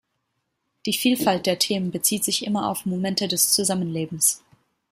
Die 0.87 0.93
Vielfalt 0.97 1.45
der 1.45 1.59
Themen 1.59 1.91
bezieht 1.91 2.23
sich 2.23 2.47
immer 2.47 2.69
auf 2.69 2.87
Momente 2.87 3.27
des 3.27 3.51
Zusammenlebens. 3.51 4.43